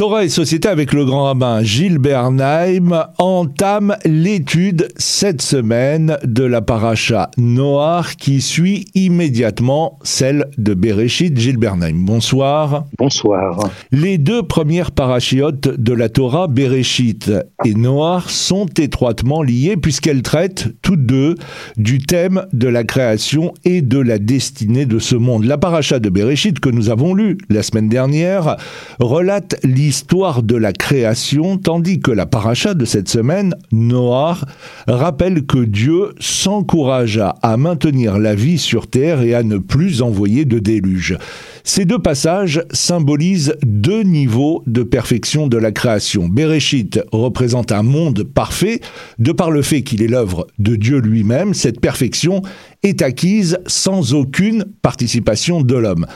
[0.00, 6.62] Torah et Société avec le grand rabbin Gilles Bernheim entame l'étude cette semaine de la
[6.62, 11.38] paracha Noir qui suit immédiatement celle de Bereshit.
[11.38, 12.86] Gilles Bernheim, bonsoir.
[12.96, 13.68] Bonsoir.
[13.92, 17.30] Les deux premières parachiotes de la Torah, Bereshit
[17.66, 21.34] et Noir, sont étroitement liées puisqu'elles traitent toutes deux
[21.76, 25.44] du thème de la création et de la destinée de ce monde.
[25.44, 28.56] La paracha de Bereshit que nous avons lue la semaine dernière
[28.98, 34.38] relate l'histoire l'histoire de la création, tandis que la paracha de cette semaine, Noah,
[34.86, 40.44] rappelle que Dieu s'encouragea à maintenir la vie sur terre et à ne plus envoyer
[40.44, 41.18] de déluge.
[41.64, 46.28] Ces deux passages symbolisent deux niveaux de perfection de la création.
[46.28, 48.80] Bereshit représente un monde parfait,
[49.18, 52.42] de par le fait qu'il est l'œuvre de Dieu lui-même, cette perfection
[52.84, 56.06] est acquise sans aucune participation de l'homme.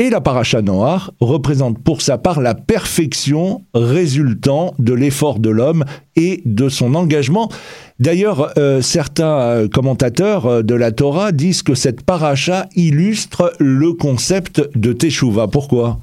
[0.00, 5.84] Et la paracha Noir représente pour sa part la perfection résultant de l'effort de l'homme
[6.16, 7.50] et de son engagement.
[7.98, 13.92] D'ailleurs, euh, certains euh, commentateurs euh, de la Torah disent que cette paracha illustre le
[13.92, 15.48] concept de Teshuvah.
[15.48, 15.98] Pourquoi?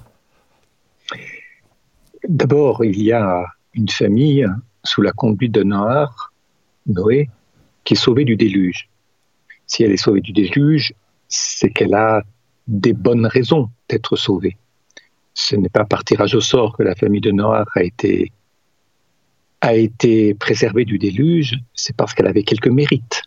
[2.30, 4.46] D'abord, il y a une famille
[4.84, 6.32] sous la conduite de Noir,
[6.86, 7.30] Noé,
[7.84, 8.90] qui est sauvée du déluge.
[9.66, 10.94] Si elle est sauvée du déluge,
[11.28, 12.22] c'est qu'elle a
[12.68, 14.58] des bonnes raisons d'être sauvée.
[15.34, 18.32] Ce n'est pas par tirage au sort que la famille de Noah a été,
[19.62, 19.74] a
[20.40, 23.24] préservée du déluge, c'est parce qu'elle avait quelques mérites.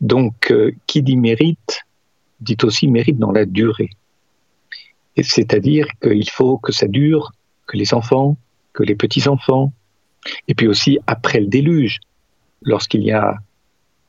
[0.00, 1.80] Donc, euh, qui dit mérite,
[2.40, 3.90] dit aussi mérite dans la durée.
[5.22, 7.32] C'est-à-dire qu'il faut que ça dure,
[7.66, 8.36] que les enfants,
[8.74, 9.72] que les petits-enfants,
[10.48, 12.00] et puis aussi après le déluge,
[12.62, 13.38] lorsqu'il y a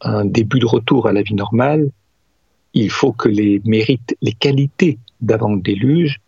[0.02, 1.90] un début de retour à la vie normale,
[2.80, 6.20] il faut que les mérites, les qualités d'avant le déluge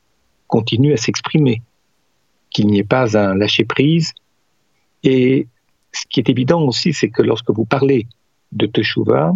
[0.47, 1.61] continuent à s'exprimer,
[2.49, 4.13] qu'il n'y ait pas un lâcher-prise.
[5.03, 5.47] Et
[5.91, 8.07] ce qui est évident aussi, c'est que lorsque vous parlez
[8.51, 9.33] de Teshuvah,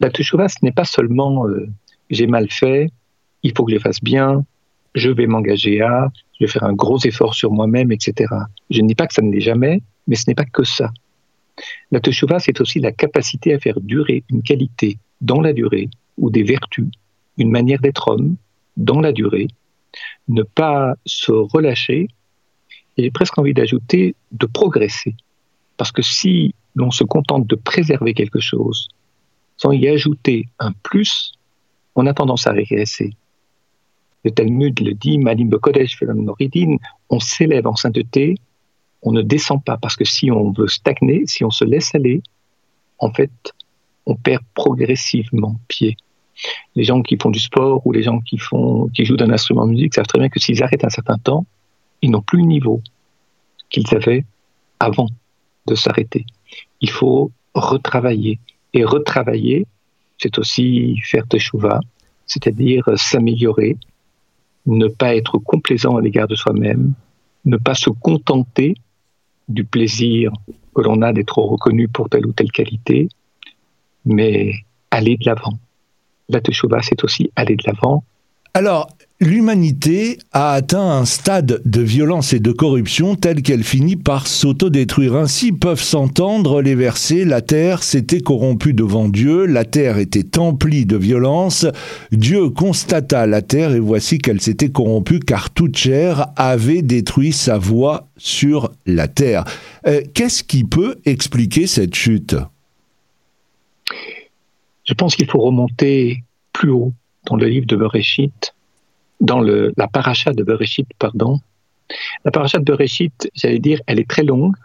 [0.00, 1.68] la Teshuvah, ce n'est pas seulement euh,
[2.10, 2.90] j'ai mal fait,
[3.44, 4.44] il faut que je fasse bien,
[4.96, 8.34] je vais m'engager à, je vais faire un gros effort sur moi-même, etc.
[8.70, 10.90] Je ne dis pas que ça ne l'est jamais, mais ce n'est pas que ça.
[11.92, 15.88] La Teshuvah, c'est aussi la capacité à faire durer une qualité dans la durée,
[16.18, 16.88] ou des vertus,
[17.36, 18.36] une manière d'être homme
[18.76, 19.48] dans la durée,
[20.28, 22.08] ne pas se relâcher,
[22.96, 25.14] et j'ai presque envie d'ajouter de progresser.
[25.76, 28.88] Parce que si l'on se contente de préserver quelque chose,
[29.56, 31.32] sans y ajouter un plus,
[31.94, 33.14] on a tendance à régresser.
[34.24, 35.98] Le Talmud le dit, Malim Kodesh
[37.10, 38.36] on s'élève en sainteté,
[39.02, 42.22] on ne descend pas, parce que si on veut stagner, si on se laisse aller,
[42.98, 43.30] en fait,
[44.06, 45.96] on perd progressivement pied.
[46.76, 49.66] Les gens qui font du sport ou les gens qui, font, qui jouent d'un instrument
[49.66, 51.46] de musique savent très bien que s'ils arrêtent un certain temps,
[52.02, 52.80] ils n'ont plus le niveau
[53.70, 54.24] qu'ils avaient
[54.80, 55.08] avant
[55.66, 56.24] de s'arrêter.
[56.80, 58.38] Il faut retravailler.
[58.74, 59.66] Et retravailler,
[60.18, 61.80] c'est aussi faire teshuva,
[62.26, 63.76] c'est-à-dire s'améliorer,
[64.66, 66.92] ne pas être complaisant à l'égard de soi-même,
[67.44, 68.74] ne pas se contenter
[69.48, 70.30] du plaisir
[70.74, 73.08] que l'on a d'être reconnu pour telle ou telle qualité,
[74.04, 74.52] mais
[74.90, 75.58] aller de l'avant.
[76.28, 78.04] La Teshuvah, c'est aussi aller de l'avant.
[78.54, 78.88] Alors,
[79.20, 85.14] l'humanité a atteint un stade de violence et de corruption tel qu'elle finit par s'autodétruire.
[85.14, 90.86] Ainsi peuvent s'entendre les versets La terre s'était corrompue devant Dieu, la terre était emplie
[90.86, 91.66] de violence.
[92.10, 97.58] Dieu constata la terre et voici qu'elle s'était corrompue car toute chair avait détruit sa
[97.58, 99.44] voix sur la terre.
[99.86, 102.34] Euh, qu'est-ce qui peut expliquer cette chute?
[104.88, 106.94] Je pense qu'il faut remonter plus haut
[107.26, 108.54] dans le livre de Bereshit,
[109.20, 111.40] dans la paracha de Bereshit, pardon.
[112.24, 114.56] La paracha de Bereshit, j'allais dire, elle est très longue,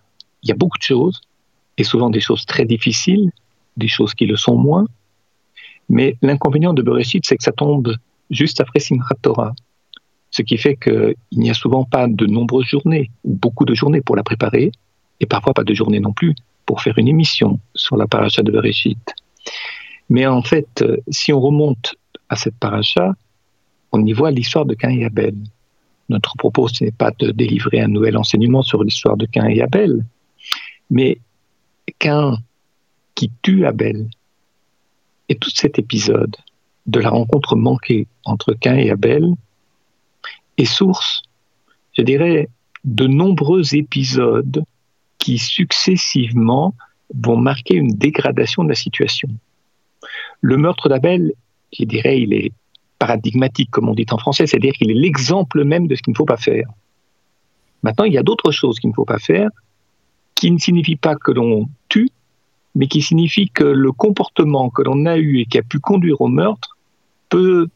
[0.42, 1.20] il y a beaucoup de choses,
[1.78, 3.32] et souvent des choses très difficiles,
[3.76, 4.86] des choses qui le sont moins.
[5.90, 7.94] Mais l'inconvénient de Bereshit, c'est que ça tombe
[8.30, 9.54] juste après Simchat Torah.
[10.32, 14.02] Ce qui fait qu'il n'y a souvent pas de nombreuses journées, ou beaucoup de journées
[14.02, 14.72] pour la préparer,
[15.20, 16.34] et parfois pas de journées non plus
[16.66, 19.14] pour faire une émission sur la paracha de Bereshit.
[20.10, 21.96] Mais en fait, euh, si on remonte
[22.30, 23.16] à cette paracha,
[23.92, 25.36] on y voit l'histoire de Cain et Abel.
[26.10, 29.62] Notre propos, ce n'est pas de délivrer un nouvel enseignement sur l'histoire de Cain et
[29.62, 30.06] Abel,
[30.90, 31.20] mais
[32.00, 32.38] Cain
[33.16, 34.10] qui tue Abel.
[35.30, 36.36] Et tout cet épisode
[36.86, 39.32] de la rencontre manquée entre Cain et Abel
[40.58, 41.22] est source,
[41.98, 42.50] je dirais,
[42.84, 44.64] de nombreux épisodes
[45.18, 46.76] qui successivement
[47.16, 49.30] vont marquer une dégradation de la situation.
[50.42, 51.34] Le meurtre d'Abel,
[51.78, 52.52] je dirais, il est
[53.00, 56.18] paradigmatique, comme on dit en français, c'est-à-dire qu'il est l'exemple même de ce qu'il ne
[56.18, 56.68] faut pas faire.
[57.82, 59.50] Maintenant, il y a d'autres choses qu'il ne faut pas faire,
[60.36, 62.10] qui ne signifient pas que l'on tue,
[62.76, 66.22] mais qui signifient que le comportement que l'on a eu et qui a pu conduire
[66.22, 66.78] au meurtre
[67.30, 67.68] peut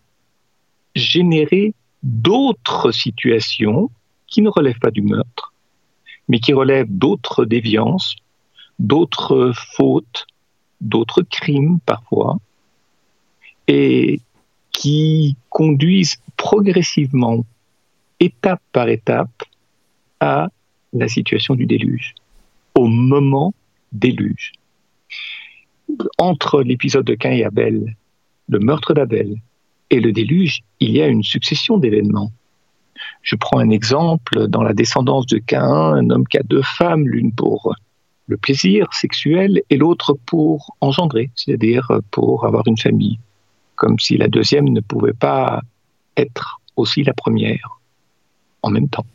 [0.95, 1.73] générer
[2.03, 3.89] d'autres situations
[4.27, 5.53] qui ne relèvent pas du meurtre,
[6.27, 8.15] mais qui relèvent d'autres déviances,
[8.79, 10.25] d'autres fautes,
[10.81, 12.39] d'autres crimes parfois,
[13.67, 14.21] et
[14.71, 17.45] qui conduisent progressivement,
[18.19, 19.43] étape par étape,
[20.19, 20.49] à
[20.93, 22.15] la situation du déluge,
[22.75, 23.53] au moment
[23.91, 24.53] déluge.
[26.17, 27.95] Entre l'épisode de Cain et Abel,
[28.49, 29.37] le meurtre d'Abel
[29.89, 32.31] et le déluge, il y a une succession d'événements.
[33.21, 37.07] Je prends un exemple, dans la descendance de Cain, un homme qui a deux femmes,
[37.07, 37.75] l'une pour
[38.27, 43.19] le plaisir sexuel et l'autre pour engendrer, c'est-à-dire pour avoir une famille,
[43.75, 45.61] comme si la deuxième ne pouvait pas
[46.17, 47.79] être aussi la première
[48.61, 49.05] en même temps.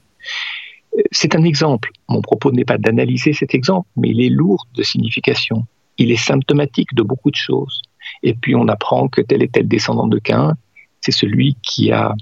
[1.10, 1.90] C'est un exemple.
[2.08, 5.66] Mon propos n'est pas d'analyser cet exemple, mais il est lourd de signification.
[5.98, 7.80] Il est symptomatique de beaucoup de choses.
[8.22, 10.56] Et puis on apprend que tel et tel descendant de Cain,
[11.00, 12.14] c'est celui qui a,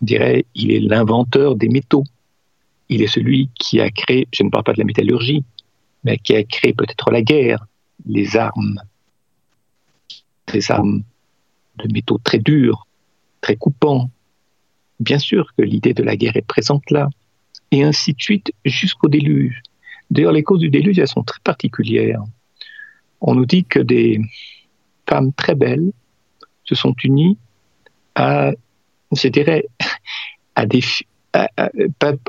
[0.00, 2.04] on dirait, il est l'inventeur des métaux.
[2.88, 5.44] Il est celui qui a créé, je ne parle pas de la métallurgie,
[6.16, 7.66] qui a créé peut-être la guerre,
[8.06, 8.80] les armes,
[10.52, 11.02] des armes
[11.76, 12.86] de métaux très durs,
[13.40, 14.10] très coupants.
[15.00, 17.08] Bien sûr que l'idée de la guerre est présente là,
[17.70, 19.62] et ainsi de suite jusqu'au déluge.
[20.10, 22.22] D'ailleurs, les causes du déluge, elles sont très particulières.
[23.20, 24.20] On nous dit que des
[25.08, 25.92] femmes très belles
[26.64, 27.36] se sont unies
[28.14, 28.52] à,
[29.12, 29.66] je dirais,
[30.54, 30.64] à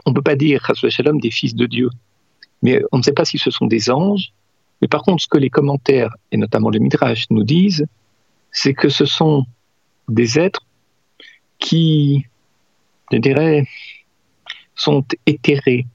[0.05, 1.89] on ne peut pas dire, Shalom, des fils de Dieu,
[2.61, 4.33] mais on ne sait pas si ce sont des anges.
[4.81, 7.85] Mais par contre, ce que les commentaires, et notamment le Midrash, nous disent,
[8.51, 9.45] c'est que ce sont
[10.07, 10.65] des êtres
[11.59, 12.25] qui,
[13.11, 13.67] je dirais,
[14.75, 15.85] sont éthérés,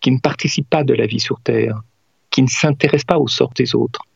[0.00, 1.82] qui ne participent pas de la vie sur Terre,
[2.30, 4.06] qui ne s'intéressent pas au sort des autres,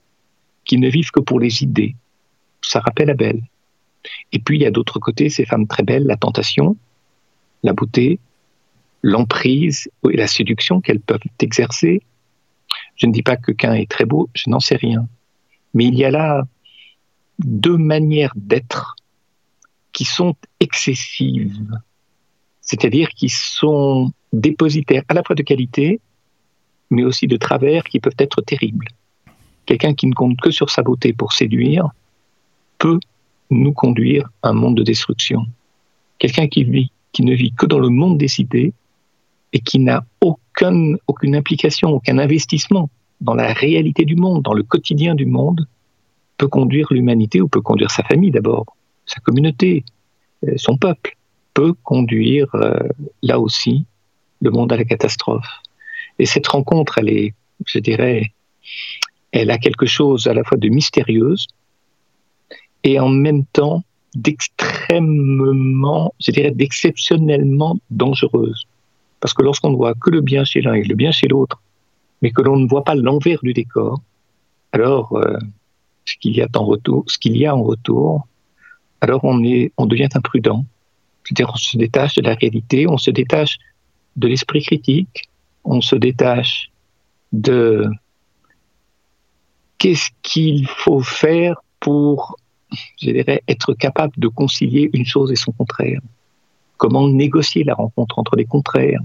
[0.64, 1.94] qui ne vivent que pour les idées.
[2.62, 3.42] Ça rappelle Abel.
[4.32, 6.76] Et puis il y a d'autre côté ces femmes très belles, la tentation,
[7.62, 8.18] la beauté,
[9.06, 12.02] l'emprise et la séduction qu'elles peuvent exercer.
[12.96, 15.06] Je ne dis pas que qu'un est très beau, je n'en sais rien.
[15.74, 16.42] Mais il y a là
[17.38, 18.96] deux manières d'être
[19.92, 21.70] qui sont excessives,
[22.60, 26.00] c'est-à-dire qui sont dépositaires à la fois de qualité,
[26.90, 28.88] mais aussi de travers qui peuvent être terribles.
[29.66, 31.90] Quelqu'un qui ne compte que sur sa beauté pour séduire
[32.78, 32.98] peut
[33.50, 35.46] nous conduire à un monde de destruction.
[36.18, 38.74] Quelqu'un qui vit, qui ne vit que dans le monde des cités
[39.52, 42.90] et qui n'a aucune, aucune implication, aucun investissement
[43.20, 45.66] dans la réalité du monde, dans le quotidien du monde,
[46.36, 48.76] peut conduire l'humanité ou peut conduire sa famille d'abord,
[49.06, 49.84] sa communauté,
[50.44, 51.16] euh, son peuple,
[51.54, 52.78] peut conduire euh,
[53.22, 53.86] là aussi
[54.42, 55.48] le monde à la catastrophe.
[56.18, 57.34] Et cette rencontre, elle est,
[57.64, 58.32] je dirais,
[59.32, 61.46] elle a quelque chose à la fois de mystérieuse
[62.84, 63.82] et en même temps
[64.14, 68.66] d'extrêmement, je dirais, d'exceptionnellement dangereuse.
[69.20, 71.60] Parce que lorsqu'on ne voit que le bien chez l'un et le bien chez l'autre,
[72.22, 74.00] mais que l'on ne voit pas l'envers du décor,
[74.72, 75.38] alors euh,
[76.04, 76.48] ce qu'il y a
[77.56, 78.26] en retour,
[79.00, 80.64] alors on est, on devient imprudent.
[81.24, 83.58] C'est-à-dire on se détache de la réalité, on se détache
[84.16, 85.28] de l'esprit critique,
[85.64, 86.70] on se détache
[87.32, 87.88] de
[89.78, 92.36] qu'est-ce qu'il faut faire pour,
[93.00, 96.00] je dirais, être capable de concilier une chose et son contraire.
[96.76, 99.00] Comment négocier la rencontre entre les contraires?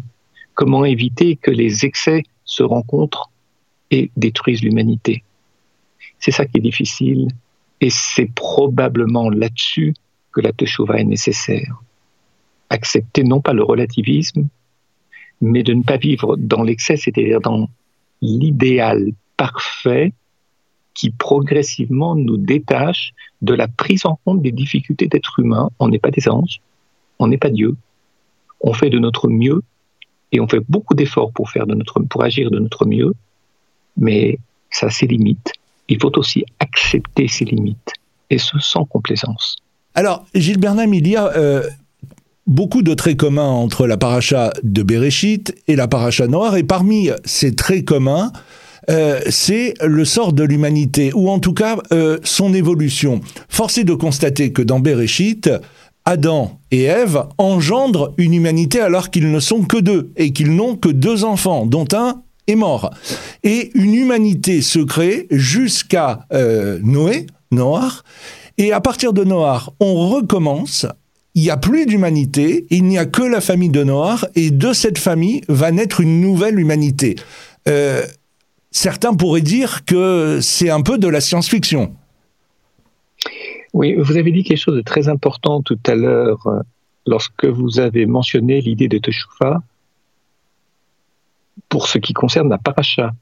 [0.54, 3.32] Comment éviter que les excès se rencontrent
[3.90, 5.24] et détruisent l'humanité?
[6.20, 7.30] C'est ça qui est difficile
[7.80, 9.94] et c'est probablement là-dessus
[10.32, 11.82] que la Teshuvah est nécessaire.
[12.70, 14.48] Accepter non pas le relativisme,
[15.42, 17.70] mais de ne pas vivre dans l'excès, c'est-à-dire dans
[18.22, 20.13] l'idéal parfait
[20.94, 25.70] qui progressivement nous détache de la prise en compte des difficultés d'être humain.
[25.80, 26.62] On n'est pas des anges,
[27.22, 27.75] on n'est pas Dieu.
[28.62, 29.62] On fait de notre mieux
[30.32, 33.13] et on fait beaucoup d'efforts pour agir de notre mieux,
[33.98, 34.38] mais
[34.70, 35.51] ça a ses limites.
[35.88, 37.94] Il faut aussi accepter ses limites
[38.30, 39.58] et ce sans complaisance.
[39.94, 41.63] Alors, Gilles Bernam, il y a euh,
[42.48, 47.10] beaucoup de traits communs entre la paracha de Bereshit et la paracha noire, et parmi
[47.25, 48.32] ces traits communs,
[48.90, 53.20] euh, c'est le sort de l'humanité, ou en tout cas euh, son évolution.
[53.50, 55.50] Force est de constater que dans Bereshit,
[56.12, 60.75] Adam et Ève engendrent une humanité alors qu'ils ne sont que deux et qu'ils n'ont
[60.75, 62.91] que deux enfants, dont un est mort.
[63.44, 68.03] Et une humanité se crée jusqu'à euh, Noé, Noir,
[68.58, 70.86] et à partir de Noir, on recommence
[71.34, 74.74] il n'y a plus d'humanité, il n'y a que la famille de Noir, et de
[74.74, 77.15] cette famille va naître une nouvelle humanité.
[77.70, 78.03] Euh,
[78.70, 81.96] certains pourraient dire que c'est un peu de la science-fiction.
[83.74, 86.60] Oui, vous avez dit quelque chose de très important tout à l'heure euh,
[87.06, 89.62] lorsque vous avez mentionné l'idée de Teshuvah
[91.70, 93.13] pour ce qui concerne la paracha,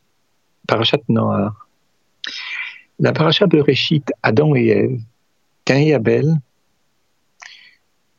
[0.67, 1.67] parachat Noir.
[2.99, 4.99] La paracha de Réchit, Adam et Ève,
[5.65, 6.35] Cain et Abel,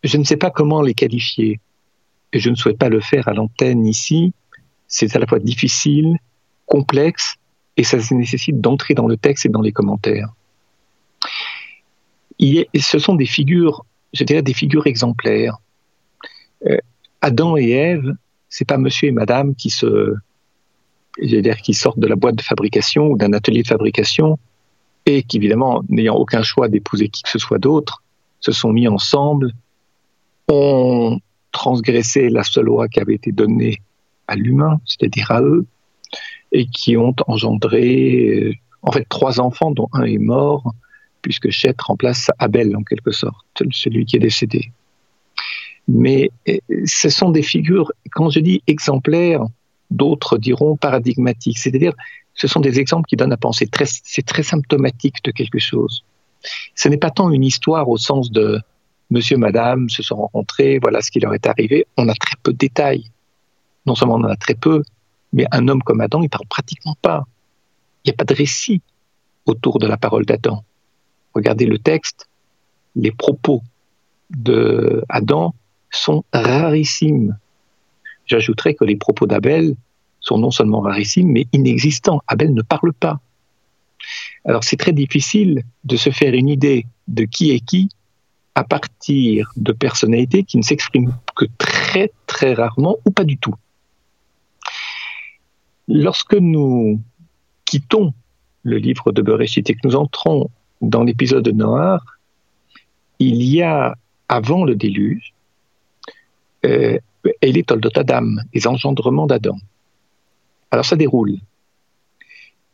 [0.03, 1.61] je ne sais pas comment les qualifier.
[2.33, 4.33] Et je ne souhaite pas le faire à l'antenne ici.
[4.87, 6.17] C'est à la fois difficile,
[6.67, 7.35] complexe,
[7.77, 10.33] et ça nécessite d'entrer dans le texte et dans les commentaires.
[12.41, 15.59] Ce sont des figures, des figures exemplaires.
[16.67, 16.79] Euh,
[17.21, 18.15] Adam et Ève,
[18.49, 20.15] c'est pas monsieur et madame qui se,
[21.21, 24.39] je veux dire, qui sortent de la boîte de fabrication ou d'un atelier de fabrication
[25.07, 28.03] et qui, évidemment, n'ayant aucun choix d'épouser qui que ce soit d'autre,
[28.41, 29.53] se sont mis ensemble
[30.49, 31.19] ont
[31.53, 33.83] transgressé la seule loi qui avait été donnée
[34.27, 35.67] à l'humain, c'est-à-dire à eux,
[36.53, 40.75] et qui ont engendré euh, en fait trois enfants dont un est mort,
[41.23, 44.73] puisque Chet remplace Abel en quelque sorte, celui qui est décédé.
[45.89, 49.45] Mais euh, ce sont des figures, quand je dis exemplaires,
[49.91, 51.95] d'autres diront paradigmatiques, c'est-à-dire
[52.35, 53.69] ce sont des exemples qui donnent à penser,
[54.05, 56.05] c'est très symptomatique de quelque chose.
[56.75, 58.61] Ce n'est pas tant une histoire au sens de
[59.11, 61.87] monsieur, madame se sont rencontrés, voilà ce qui leur est arrivé.
[61.97, 63.11] On a très peu de détails.
[63.87, 64.83] Non seulement on en a très peu,
[65.33, 67.27] mais un homme comme Adam, il parle pratiquement pas.
[68.05, 68.81] Il n'y a pas de récit
[69.47, 70.65] autour de la parole d'Adam.
[71.41, 72.29] Regardez le texte,
[72.97, 73.63] les propos
[74.29, 75.55] de Adam
[75.91, 77.39] sont rarissimes.
[78.27, 79.75] J'ajouterais que les propos d'Abel
[80.21, 82.21] sont non seulement rarissimes, mais inexistants.
[82.27, 83.21] Abel ne parle pas.
[84.45, 87.89] Alors c'est très difficile de se faire une idée de qui est qui
[88.55, 93.55] à partir de personnalités qui ne s'expriment que très très rarement ou pas du tout.
[95.89, 97.01] Lorsque nous
[97.65, 98.13] quittons
[98.63, 102.05] le livre de Bereshit et que nous entrons dans l'épisode de Noir,
[103.19, 103.95] il y a,
[104.29, 105.35] avant le déluge,
[106.65, 106.99] euh,
[107.43, 109.57] les Toldot Adam, les engendrements d'Adam.
[110.71, 111.37] Alors ça déroule.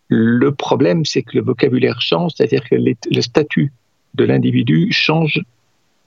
[0.09, 3.73] Le problème, c'est que le vocabulaire change, c'est-à-dire que le statut
[4.15, 5.41] de l'individu change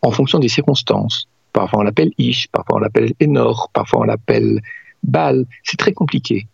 [0.01, 1.27] en fonction des circonstances.
[1.51, 4.61] Parfois on l'appelle Ish, parfois on l'appelle Enor, parfois on l'appelle
[5.03, 5.45] Baal.
[5.63, 6.47] C'est très compliqué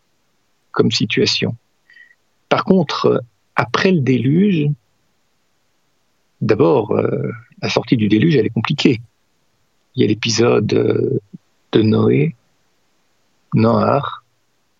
[0.71, 1.55] comme situation.
[2.49, 3.23] Par contre,
[3.55, 4.69] après le déluge,
[6.41, 9.01] d'abord, euh, la sortie du déluge, elle est compliquée.
[9.95, 11.19] Il y a l'épisode euh,
[11.71, 12.35] de Noé,
[13.53, 14.23] Noir,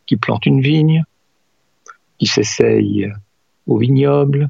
[0.06, 1.04] qui plante une vigne,
[2.20, 3.12] qui s'essaye
[3.68, 4.50] au vignoble,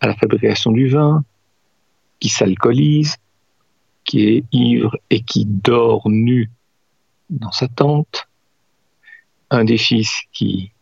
[0.00, 1.24] à la fabrication du vin,
[2.18, 3.16] qui s'alcoolise,
[4.04, 6.50] qui est ivre et qui dort nu
[7.30, 8.28] dans sa tente,
[9.50, 10.72] un des fils qui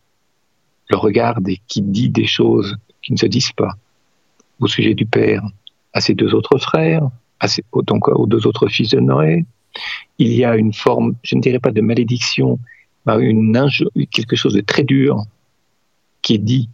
[0.89, 3.77] le regarde et qui dit des choses qui ne se disent pas
[4.61, 5.43] au sujet du père
[5.93, 7.09] à ses deux autres frères,
[7.41, 7.47] à
[7.87, 9.45] donc aux deux autres fils de Noé.
[10.19, 12.59] Il y a une forme, je ne dirais pas de malédiction,
[13.07, 13.59] mais une
[14.11, 15.25] quelque chose de très dur
[16.23, 16.69] qui est dit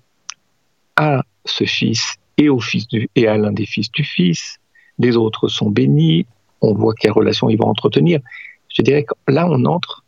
[0.96, 4.58] à ce fils et au fils et à l'un des fils du fils.
[4.98, 6.26] Les autres sont bénis,
[6.60, 8.20] on voit quelle relation ils vont entretenir.
[8.68, 10.04] Je dirais que là, on entre,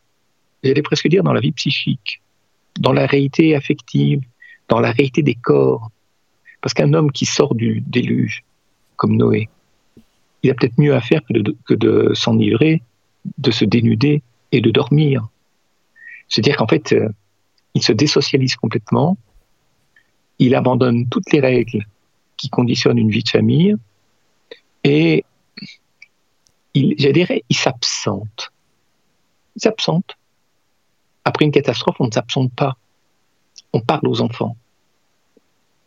[0.63, 2.21] j'allais presque dire, dans la vie psychique,
[2.79, 4.21] dans la réalité affective,
[4.69, 5.91] dans la réalité des corps.
[6.61, 8.45] Parce qu'un homme qui sort du déluge,
[8.97, 9.49] comme Noé,
[10.43, 12.83] il a peut-être mieux à faire que de, s'enivrer,
[13.39, 14.23] de se dénuder
[14.53, 15.29] et de dormir.
[16.29, 17.09] C'est-à-dire qu'en fait, euh,
[17.75, 19.17] il se désocialise complètement,
[20.39, 21.85] il abandonne toutes les règles
[22.37, 23.77] qui conditionnent une vie de famille,
[24.85, 25.25] et
[26.75, 28.53] il, je il s'absente.
[29.57, 30.17] Il s'absente.
[31.25, 32.77] Après une catastrophe, on ne s'absente pas.
[33.73, 34.57] On parle aux enfants.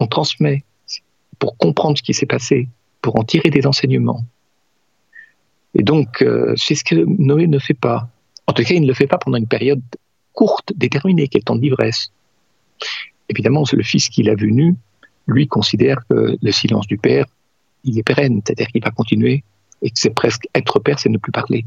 [0.01, 0.63] On transmet
[1.38, 2.67] pour comprendre ce qui s'est passé,
[3.01, 4.25] pour en tirer des enseignements.
[5.75, 8.10] Et donc, euh, c'est ce que Noé ne fait pas.
[8.48, 9.84] En tout cas, il ne le fait pas pendant une période
[10.34, 12.12] courte, déterminée, qui est le temps d'ivresse.
[13.29, 14.75] Évidemment, le fils qui l'a vu nu,
[15.27, 17.25] lui considère que le silence du père,
[17.84, 19.43] il est pérenne, c'est-à-dire qu'il va continuer
[19.84, 21.65] et que c'est presque être père, c'est ne plus parler.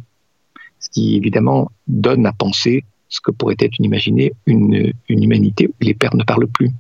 [0.81, 5.69] Ce qui évidemment donne à penser ce que pourrait être une, imaginer une, une humanité
[5.69, 6.71] où les pères ne parlent plus.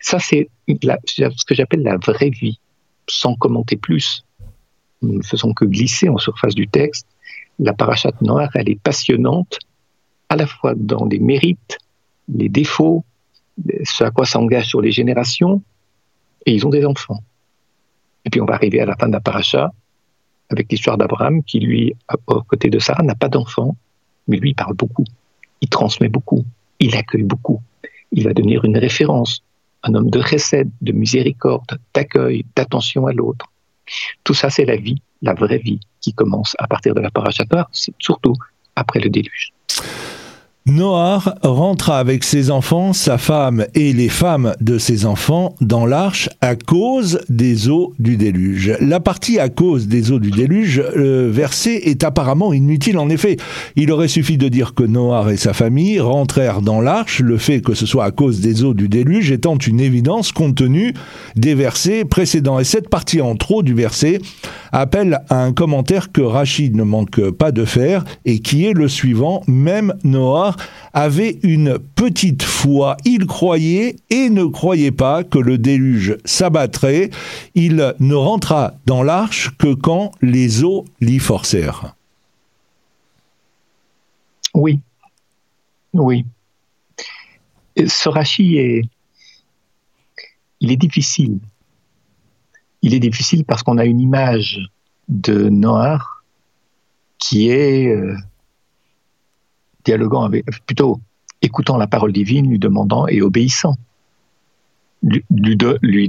[0.00, 2.58] Ça, c'est ce que j'appelle la vraie vie,
[3.08, 4.24] sans commenter plus.
[5.02, 7.06] Nous ne faisons que glisser en surface du texte.
[7.58, 9.58] La parachate noire, elle est passionnante,
[10.28, 11.78] à la fois dans les mérites,
[12.28, 13.04] les défauts,
[13.84, 15.62] ce à quoi s'engage sur les générations,
[16.46, 17.22] et ils ont des enfants.
[18.24, 19.72] Et puis on va arriver à la fin de la paracha,
[20.50, 22.16] avec l'histoire d'Abraham qui, lui, à
[22.48, 23.76] côté de Sarah, n'a pas d'enfant,
[24.26, 25.04] mais lui, il parle beaucoup,
[25.60, 26.44] il transmet beaucoup,
[26.80, 27.60] il accueille beaucoup,
[28.12, 29.42] il va devenir une référence,
[29.82, 33.50] un homme de recette, de miséricorde, d'accueil, d'attention à l'autre.
[34.24, 37.68] Tout ça, c'est la vie, la vraie vie, qui commence à partir de la parachatoire,
[37.98, 38.34] surtout
[38.76, 39.52] après le déluge.
[40.66, 46.30] Noir rentra avec ses enfants, sa femme et les femmes de ses enfants dans l'arche
[46.40, 48.74] à cause des eaux du déluge.
[48.80, 51.30] La partie à cause des eaux du déluge, le
[51.66, 53.36] est apparemment inutile en effet.
[53.76, 57.60] Il aurait suffi de dire que Noir et sa famille rentrèrent dans l'arche, le fait
[57.60, 60.94] que ce soit à cause des eaux du déluge étant une évidence compte tenu
[61.36, 62.58] des versets précédents.
[62.58, 64.18] Et cette partie en trop du verset
[64.74, 68.88] appelle à un commentaire que Rachid ne manque pas de faire et qui est le
[68.88, 70.56] suivant, même Noah
[70.92, 72.96] avait une petite foi.
[73.04, 77.10] Il croyait et ne croyait pas que le déluge s'abattrait.
[77.54, 81.94] Il ne rentra dans l'arche que quand les eaux l'y forcèrent.
[84.54, 84.80] Oui,
[85.92, 86.24] oui.
[87.86, 88.82] Ce rachis est,
[90.60, 91.38] il est difficile
[92.84, 94.60] il est difficile parce qu'on a une image
[95.08, 96.22] de Noir
[97.16, 98.14] qui est euh,
[99.86, 101.00] dialoguant avec, plutôt
[101.40, 103.76] écoutant la parole divine, lui demandant et obéissant.
[105.02, 105.24] Dieu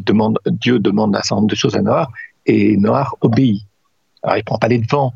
[0.02, 2.12] demande un certain nombre de choses à Noir
[2.46, 3.66] et Noir obéit.
[4.22, 5.14] Alors il prend pas les devants,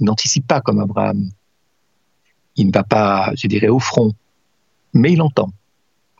[0.00, 1.30] il n'anticipe pas comme Abraham.
[2.56, 4.12] Il ne va pas, je dirais, au front,
[4.92, 5.52] mais il entend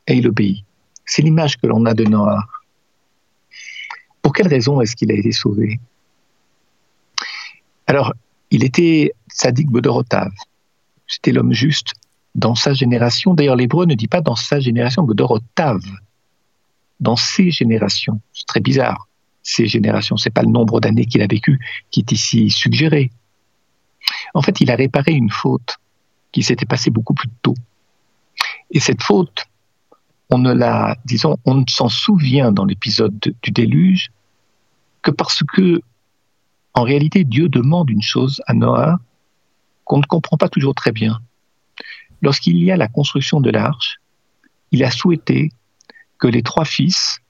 [0.06, 0.64] et il obéit.
[1.04, 2.55] C'est l'image que l'on a de Noir.
[4.26, 5.78] Pour quelle raison est-ce qu'il a été sauvé?
[7.86, 8.12] Alors,
[8.50, 10.32] il était Sadik Bodorotav.
[11.06, 11.92] C'était l'homme juste
[12.34, 13.34] dans sa génération.
[13.34, 15.80] D'ailleurs, l'hébreu ne dit pas dans sa génération, Bodorotav.
[16.98, 18.20] Dans ses générations.
[18.32, 19.06] C'est très bizarre.
[19.44, 21.60] Ses générations, c'est pas le nombre d'années qu'il a vécu
[21.92, 23.12] qui est ici suggéré.
[24.34, 25.76] En fait, il a réparé une faute
[26.32, 27.54] qui s'était passée beaucoup plus tôt.
[28.72, 29.46] Et cette faute,
[30.30, 34.10] on ne la, disons, on s'en souvient dans l'épisode du déluge
[35.06, 35.80] que parce que,
[36.74, 38.98] en réalité, Dieu demande une chose à Noah
[39.84, 41.20] qu'on ne comprend pas toujours très bien.
[42.22, 44.00] Lorsqu'il y a la construction de l'arche,
[44.72, 45.52] il a souhaité
[46.18, 47.20] que les trois fils,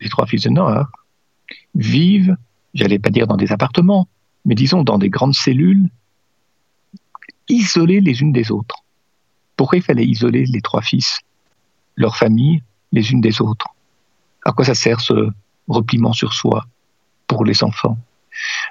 [0.00, 0.90] les trois fils de Noah,
[1.76, 2.36] vivent,
[2.74, 4.08] j'allais pas dire dans des appartements,
[4.44, 5.88] mais disons dans des grandes cellules,
[7.48, 8.82] isolées les unes des autres.
[9.56, 11.20] Pourquoi il fallait isoler les trois fils,
[11.94, 13.68] leurs familles, les unes des autres?
[14.44, 15.30] À quoi ça sert ce
[15.68, 16.66] repliement sur soi?
[17.26, 17.98] Pour les enfants.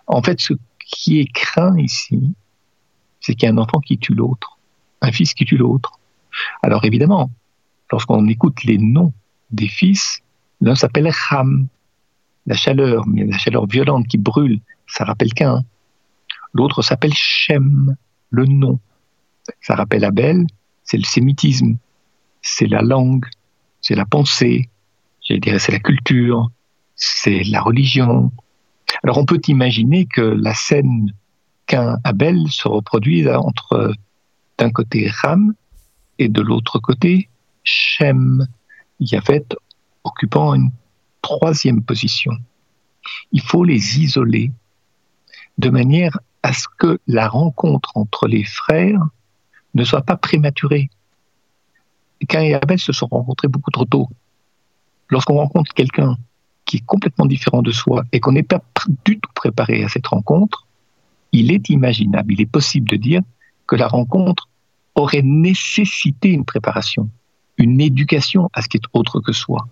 [0.08, 2.34] En fait, ce qui est craint ici,
[3.20, 4.60] c'est qu'il y a un enfant qui tue l'autre,
[5.02, 6.00] un fils qui tue l'autre.
[6.62, 7.32] Alors évidemment,
[7.92, 9.14] lorsqu'on écoute les noms
[9.52, 10.22] des fils,
[10.62, 11.68] l'un s'appelle Ram,
[12.46, 15.64] la chaleur, mais la chaleur violente qui brûle, ça rappelle qu'un.
[16.54, 17.96] L'autre s'appelle Shem,
[18.30, 18.80] le nom.
[19.62, 20.46] Ça rappelle Abel,
[20.84, 21.78] c'est le sémitisme,
[22.42, 23.26] c'est la langue,
[23.82, 24.70] c'est la pensée,
[25.28, 26.50] je dirais c'est la culture,
[26.96, 28.32] c'est la religion,
[29.06, 31.14] alors on peut imaginer que la scène
[31.68, 33.94] qu'un Abel se reproduise entre
[34.58, 35.54] d'un côté Ram
[36.18, 37.30] et de l'autre côté
[37.64, 38.48] Shem,
[39.00, 39.46] Yavet
[40.04, 40.72] occupant une
[41.22, 42.32] troisième position.
[43.32, 44.52] Il faut les isoler
[45.60, 49.02] de manière à ce que la rencontre entre les frères
[49.76, 50.90] ne soit pas prématurée.
[52.28, 54.10] Cain et Abel se sont rencontrés beaucoup trop tôt.
[55.10, 56.18] Lorsqu'on rencontre quelqu'un
[56.66, 58.62] qui est complètement différent de soi et qu'on n'est pas
[59.06, 60.66] du tout préparé à cette rencontre,
[61.32, 63.22] il est imaginable, il est possible de dire
[63.68, 64.50] que la rencontre
[64.96, 67.10] aurait nécessité une préparation,
[67.58, 69.68] une éducation à ce qui est autre que soi.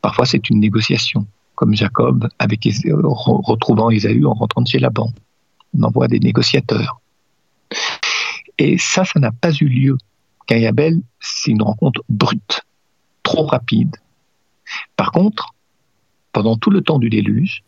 [0.00, 5.10] Parfois, c'est une négociation, comme Jacob retrouvant Ésaü en rentrant de chez Laban.
[5.78, 7.00] On envoie des négociateurs.
[8.58, 9.96] Et ça, ça n'a pas eu lieu.
[10.46, 12.62] Cain Abel, c'est une rencontre brute,
[13.22, 13.96] trop rapide,
[14.96, 15.54] par contre,
[16.32, 17.62] pendant tout le temps du déluge,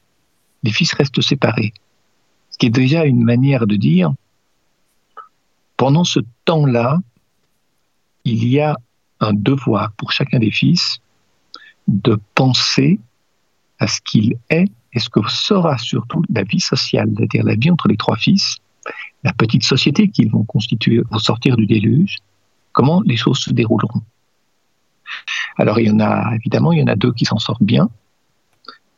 [0.62, 1.72] les fils restent séparés.
[2.50, 4.14] Ce qui est déjà une manière de dire,
[5.76, 6.98] pendant ce temps-là,
[8.24, 8.76] il y a
[9.20, 10.98] un devoir pour chacun des fils
[11.88, 13.00] de penser
[13.78, 17.70] à ce qu'il est et ce que sera surtout la vie sociale, c'est-à-dire la vie
[17.70, 18.56] entre les trois fils,
[19.24, 22.18] la petite société qu'ils vont constituer au sortir du déluge,
[22.72, 24.02] comment les choses se dérouleront.
[25.56, 27.88] Alors il y en a, évidemment, il y en a deux qui s'en sortent bien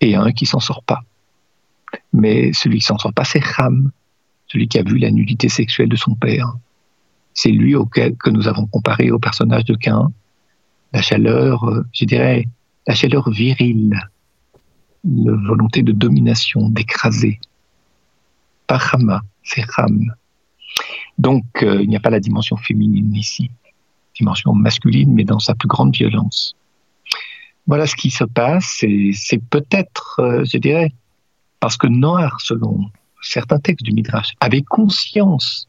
[0.01, 1.03] et un qui s'en sort pas.
[2.13, 3.91] Mais celui qui s'en sort pas, c'est Ram,
[4.47, 6.55] celui qui a vu la nudité sexuelle de son père.
[7.35, 10.11] C'est lui auquel que nous avons comparé au personnage de Cain.
[10.93, 12.49] La chaleur, euh, je dirais,
[12.87, 13.99] la chaleur virile,
[15.05, 17.41] la volonté de domination, d'écraser.
[18.67, 20.13] par Rama, c'est Ram.
[21.19, 23.51] Donc, euh, il n'y a pas la dimension féminine ici,
[24.17, 26.55] dimension masculine, mais dans sa plus grande violence.
[27.67, 30.93] Voilà ce qui se passe, et c'est peut-être, euh, je dirais,
[31.61, 32.91] parce que Noir, selon
[33.23, 35.69] certains textes du Midrash, avait conscience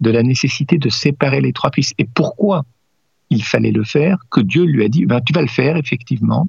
[0.00, 1.94] de la nécessité de séparer les trois fils.
[1.98, 2.64] Et pourquoi
[3.30, 6.48] il fallait le faire Que Dieu lui a dit, ben, tu vas le faire, effectivement,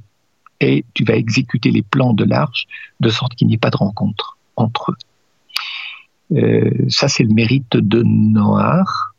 [0.59, 2.65] et tu vas exécuter les plans de l'arche
[2.99, 6.37] de sorte qu'il n'y ait pas de rencontre entre eux.
[6.37, 9.15] Euh, ça, c'est le mérite de Noir,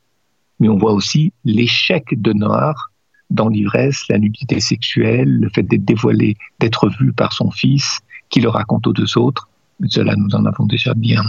[0.61, 2.91] mais on voit aussi l'échec de Noir
[3.31, 8.41] dans l'ivresse, la nudité sexuelle, le fait d'être dévoilé, d'être vu par son fils, qui
[8.41, 9.49] le raconte aux deux autres.
[9.87, 11.23] Cela, nous en avons déjà bien.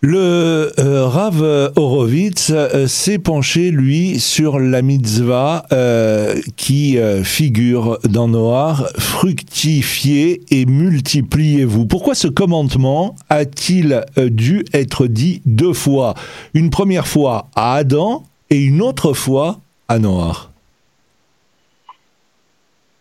[0.00, 1.42] Le euh, Rav
[1.74, 10.66] Horowitz euh, s'est penché, lui, sur la mitzvah euh, qui figure dans Noir, fructifiez et
[10.66, 11.86] multipliez-vous.
[11.86, 16.14] Pourquoi ce commandement a-t-il dû être dit deux fois?
[16.54, 19.58] Une première fois à Adam et une autre fois
[19.88, 20.52] à Noir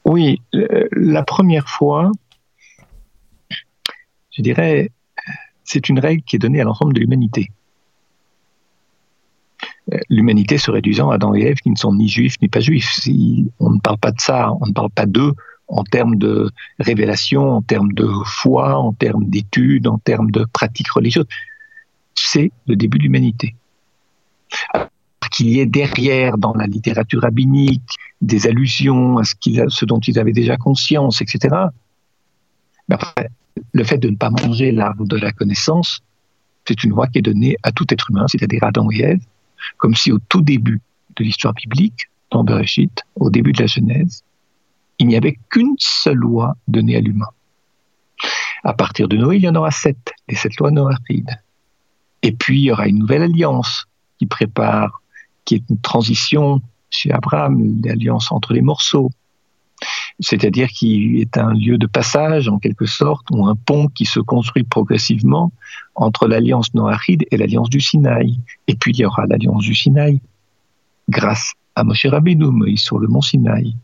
[0.03, 2.11] Oui, la première fois,
[4.31, 4.89] je dirais,
[5.67, 7.51] c'est une règle qui est donnée à l'ensemble de l'humanité.
[9.93, 12.61] Euh, l'humanité se réduisant à Adam et Ève qui ne sont ni juifs ni pas
[12.61, 12.99] juifs.
[13.59, 15.33] On ne parle pas de ça, on ne parle pas d'eux
[15.67, 16.49] en termes de
[16.79, 21.27] révélation, en termes de foi, en termes d'études, en termes de pratiques religieuses.
[22.15, 23.53] C'est le début de l'humanité.
[25.31, 29.35] Qu'il y ait derrière, dans la littérature rabbinique, des allusions à ce,
[29.67, 31.53] ce dont ils avaient déjà conscience, etc.
[32.87, 33.29] Mais après,
[33.71, 36.01] le fait de ne pas manger l'arbre de la connaissance,
[36.67, 39.23] c'est une loi qui est donnée à tout être humain, c'est-à-dire Adam et Ève,
[39.77, 40.81] comme si au tout début
[41.15, 44.23] de l'histoire biblique, dans Bereshit, au début de la Genèse,
[44.99, 47.29] il n'y avait qu'une seule loi donnée à l'humain.
[48.63, 51.39] À partir de Noé, il y en aura sept, les sept lois noachides.
[52.23, 53.85] Et puis, il y aura une nouvelle alliance
[54.17, 55.01] qui prépare,
[55.45, 59.11] qui est une transition chez Abraham, l'alliance entre les morceaux,
[60.19, 64.19] c'est-à-dire qu'il est un lieu de passage en quelque sorte, ou un pont qui se
[64.19, 65.51] construit progressivement
[65.95, 68.39] entre l'alliance noachide et l'alliance du Sinaï.
[68.67, 70.19] Et puis il y aura l'alliance du Sinaï
[71.09, 73.75] grâce à Moshe Rabbeinu, sur le mont Sinaï.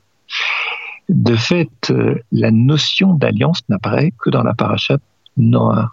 [1.09, 4.97] De fait, euh, la notion d'alliance n'apparaît que dans la parachat
[5.37, 5.91] Noah.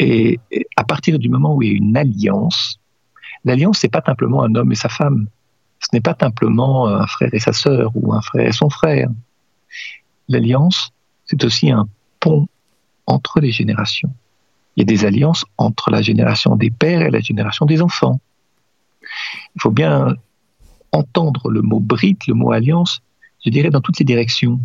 [0.00, 0.40] Et
[0.76, 2.80] à partir du moment où il y a une alliance,
[3.44, 5.28] l'alliance, c'est pas simplement un homme et sa femme.
[5.80, 9.08] Ce n'est pas simplement un frère et sa sœur ou un frère et son frère.
[10.28, 10.92] L'alliance,
[11.24, 11.88] c'est aussi un
[12.20, 12.48] pont
[13.06, 14.12] entre les générations.
[14.76, 18.20] Il y a des alliances entre la génération des pères et la génération des enfants.
[19.54, 20.16] Il faut bien
[20.92, 23.00] entendre le mot brite, le mot alliance,
[23.44, 24.60] je dirais dans toutes les directions,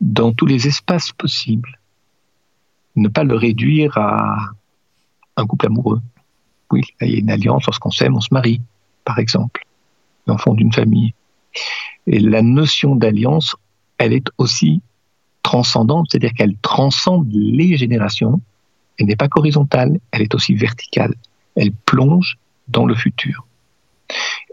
[0.00, 1.78] dans tous les espaces possibles.
[2.96, 4.50] Ne pas le réduire à
[5.36, 6.00] un couple amoureux.
[6.70, 8.60] Oui, il y a une alliance, lorsqu'on s'aime, on se marie,
[9.04, 9.66] par exemple,
[10.26, 11.14] l'enfant d'une famille.
[12.06, 13.56] Et la notion d'alliance
[14.04, 14.82] elle est aussi
[15.42, 18.40] transcendante, c'est-à-dire qu'elle transcende les générations.
[18.98, 21.14] Elle n'est pas qu'horizontale, elle est aussi verticale.
[21.56, 22.38] Elle plonge
[22.68, 23.46] dans le futur.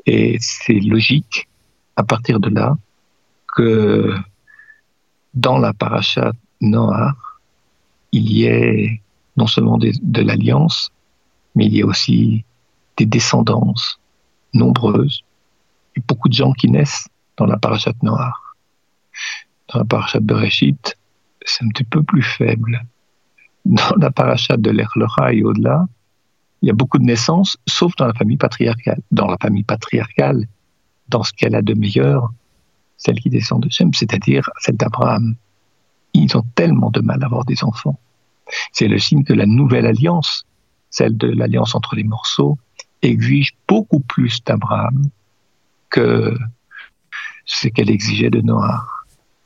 [0.05, 1.47] Et c'est logique,
[1.95, 2.77] à partir de là,
[3.55, 4.15] que
[5.33, 7.15] dans la paracha Noah,
[8.11, 9.01] il y ait
[9.37, 10.91] non seulement de l'alliance,
[11.55, 12.45] mais il y a aussi
[12.97, 13.99] des descendances
[14.53, 15.23] nombreuses,
[15.95, 18.33] et beaucoup de gens qui naissent dans la paracha Noah
[19.69, 20.97] dans la paracha de Bereshit,
[21.45, 22.85] c'est un petit peu plus faible.
[23.65, 25.87] Dans la paracha de l'Erlecha et au-delà,
[26.61, 29.01] il y a beaucoup de naissances, sauf dans la famille patriarcale.
[29.11, 30.45] Dans la famille patriarcale,
[31.09, 32.31] dans ce qu'elle a de meilleur,
[32.97, 35.35] celle qui descend de Shem, c'est-à-dire celle d'Abraham.
[36.13, 37.99] Ils ont tellement de mal à avoir des enfants.
[38.73, 40.45] C'est le signe que la nouvelle alliance,
[40.89, 42.57] celle de l'alliance entre les morceaux,
[43.01, 45.09] exige beaucoup plus d'Abraham
[45.89, 46.37] que
[47.45, 48.85] ce qu'elle exigeait de Noah.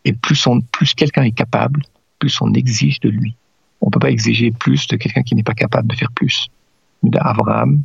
[0.05, 1.81] Et plus, plus quelqu'un est capable,
[2.19, 3.35] plus on exige de lui.
[3.81, 6.47] On ne peut pas exiger plus de quelqu'un qui n'est pas capable de faire plus.
[7.03, 7.83] D'Abraham,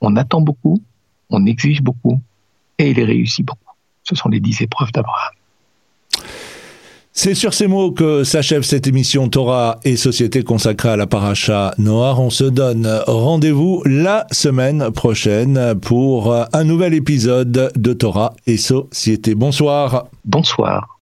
[0.00, 0.82] on attend beaucoup,
[1.30, 2.20] on exige beaucoup,
[2.78, 3.60] et il réussit beaucoup.
[4.04, 5.32] Ce sont les dix épreuves d'Abraham.
[7.12, 11.74] C'est sur ces mots que s'achève cette émission Torah et Société consacrée à la paracha
[11.76, 12.20] Noir.
[12.20, 19.34] On se donne rendez-vous la semaine prochaine pour un nouvel épisode de Torah et Société.
[19.34, 20.06] Bonsoir.
[20.24, 20.98] Bonsoir.